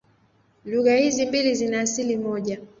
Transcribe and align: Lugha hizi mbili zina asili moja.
Lugha 0.65 0.95
hizi 0.97 1.25
mbili 1.25 1.55
zina 1.55 1.81
asili 1.81 2.17
moja. 2.17 2.59